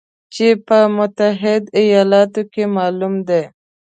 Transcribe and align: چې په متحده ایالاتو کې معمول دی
چې 0.33 0.47
په 0.67 0.77
متحده 0.95 1.69
ایالاتو 1.81 2.41
کې 2.53 2.63
معمول 2.75 3.15
دی 3.27 3.43